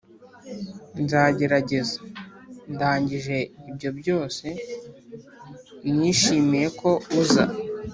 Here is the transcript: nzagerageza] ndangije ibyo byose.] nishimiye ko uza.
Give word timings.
nzagerageza] 1.03 1.97
ndangije 2.73 3.37
ibyo 3.69 3.89
byose.] 3.99 4.45
nishimiye 5.95 6.67
ko 6.79 6.91
uza. 7.21 7.45